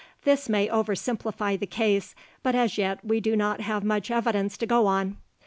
[0.23, 4.57] This may over simplify the case, but as yet we do not have much evidence
[4.57, 5.17] to go on.